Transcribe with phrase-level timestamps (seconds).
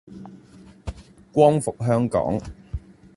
[1.31, 2.41] 光復香港